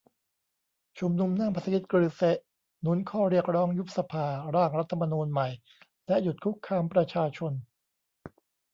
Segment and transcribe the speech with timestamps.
[0.99, 2.37] ชุมนุมหน้ามัสยิดกรือเซะ
[2.81, 5.47] หนุนข้อเรียกร้อง ยุบสภา ร่างรัฐธรรมนูญใหม่
[6.07, 7.53] และ หยุดคุกคามประชาชน